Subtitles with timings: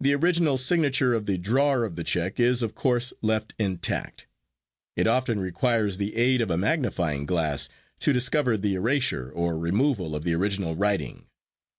[0.00, 4.26] The original signature of the drawer of the check is of course left intact.
[4.96, 7.68] It often requires the aid of a magnifying glass
[7.98, 11.26] to discover the erasure or removal of the original writing.